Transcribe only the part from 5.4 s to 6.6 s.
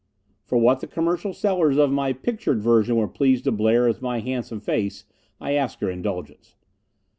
ask your indulgence.